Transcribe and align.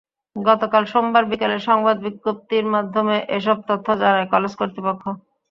গতকাল 0.35 0.83
সোমবার 0.91 1.23
বিকেলে 1.31 1.57
সংবাদ 1.67 1.95
বিজ্ঞপ্তির 2.05 2.65
মাধ্যমে 2.73 3.15
এসব 3.37 3.57
তথ্য 3.69 3.87
জানায় 4.01 4.27
কলেজ 4.33 4.53
কর্তৃপক্ষ। 4.59 5.03